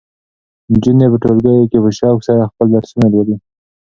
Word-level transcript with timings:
نجونې 0.71 1.05
په 1.11 1.17
ټولګیو 1.23 1.69
کې 1.71 1.79
په 1.83 1.89
شوق 1.97 2.19
سره 2.27 2.49
خپل 2.51 2.67
درسونه 2.75 3.05
لولي. 3.13 3.35